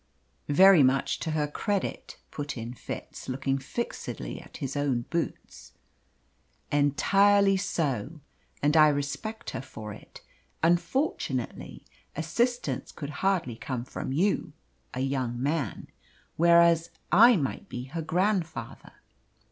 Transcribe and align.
"Very 0.49 0.81
much 0.81 1.19
to 1.19 1.29
her 1.29 1.45
credit," 1.47 2.17
put 2.31 2.57
in 2.57 2.73
Fitz, 2.73 3.29
looking 3.29 3.59
fixedly 3.59 4.41
at 4.41 4.57
his 4.57 4.75
own 4.75 5.01
boots. 5.11 5.73
"Entirely 6.71 7.55
so. 7.55 8.19
And 8.63 8.75
I 8.75 8.87
respect 8.87 9.51
her 9.51 9.61
for 9.61 9.93
it. 9.93 10.21
Unfortunately, 10.63 11.85
assistance 12.15 12.91
could 12.91 13.11
hardly 13.21 13.55
come 13.55 13.85
from 13.85 14.11
you 14.11 14.53
a 14.91 15.01
young 15.01 15.39
man. 15.39 15.85
Whereas, 16.35 16.89
I 17.11 17.35
might 17.35 17.69
be 17.69 17.83
her 17.83 18.01
grandfather." 18.01 18.93